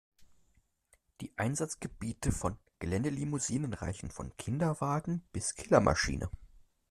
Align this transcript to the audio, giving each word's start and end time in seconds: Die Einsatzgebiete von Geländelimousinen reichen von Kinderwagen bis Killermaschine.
Die 1.21 1.31
Einsatzgebiete 1.37 2.31
von 2.31 2.57
Geländelimousinen 2.79 3.73
reichen 3.75 4.09
von 4.09 4.35
Kinderwagen 4.35 5.21
bis 5.31 5.53
Killermaschine. 5.53 6.27